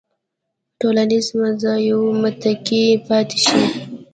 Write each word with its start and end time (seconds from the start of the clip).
ټولنیزو 0.79 1.33
مزایاوو 1.41 2.17
متکي 2.21 2.81
پاتې 3.07 3.37
شي. 3.45 3.61